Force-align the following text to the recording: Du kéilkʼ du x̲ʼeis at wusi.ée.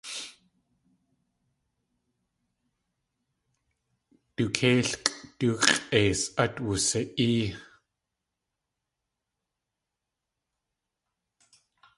Du 4.37 4.43
kéilkʼ 4.57 5.05
du 5.39 5.47
x̲ʼeis 5.67 6.19
at 6.43 6.53
wusi.ée. 6.65 7.35